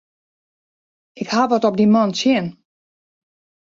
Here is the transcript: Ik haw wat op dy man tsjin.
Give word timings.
Ik 1.21 1.27
haw 1.33 1.47
wat 1.51 1.67
op 1.69 1.75
dy 1.77 1.85
man 1.93 2.09
tsjin. 2.13 2.47